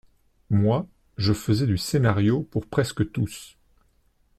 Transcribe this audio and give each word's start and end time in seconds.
Moi, 0.49 0.87
je 1.17 1.31
faisais 1.31 1.67
du 1.67 1.77
scénario 1.77 2.41
pour 2.41 2.65
presque 2.65 3.11
tous. 3.11 3.55